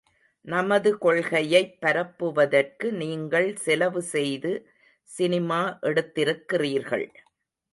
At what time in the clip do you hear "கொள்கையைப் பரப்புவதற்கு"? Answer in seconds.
0.97-2.91